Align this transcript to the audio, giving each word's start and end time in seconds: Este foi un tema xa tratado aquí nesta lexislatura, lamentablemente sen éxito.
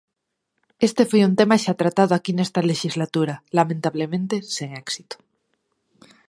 Este 0.87 1.03
foi 1.09 1.21
un 1.27 1.33
tema 1.39 1.61
xa 1.63 1.73
tratado 1.81 2.13
aquí 2.15 2.31
nesta 2.35 2.61
lexislatura, 2.71 3.35
lamentablemente 3.57 4.35
sen 4.55 4.69
éxito. 4.85 5.15